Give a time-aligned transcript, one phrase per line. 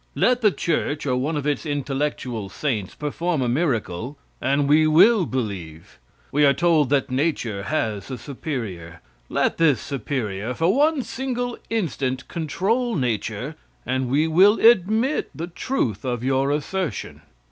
[0.15, 5.27] Let the church, or one of its intellectual saints, perform a miracle, and we will
[5.27, 5.99] believe.
[6.31, 9.01] We are told that nature has a superior.
[9.29, 16.03] Let this superior, for one single instant, control nature, and we will admit the truth
[16.03, 17.21] of your assertion.